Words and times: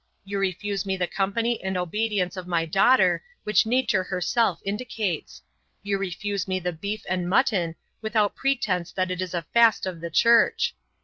You 0.25 0.39
refuse 0.39 0.83
me 0.83 0.97
the 0.97 1.05
company 1.05 1.63
and 1.63 1.77
obedience 1.77 2.35
of 2.35 2.47
my 2.47 2.65
daughter, 2.65 3.21
which 3.43 3.67
Nature 3.67 4.01
herself 4.01 4.59
indicates. 4.65 5.43
You 5.83 5.99
refuse 5.99 6.47
me 6.47 6.59
the 6.59 6.73
beef 6.73 7.03
and 7.07 7.29
mutton, 7.29 7.75
without 8.01 8.35
pretence 8.35 8.91
that 8.93 9.11
it 9.11 9.21
is 9.21 9.35
a 9.35 9.43
fast 9.53 9.85
of 9.85 10.01
the 10.01 10.09
Church. 10.09 10.73